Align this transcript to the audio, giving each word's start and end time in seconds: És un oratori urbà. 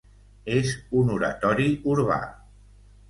És 0.53 0.71
un 1.01 1.13
oratori 1.17 1.69
urbà. 1.93 2.21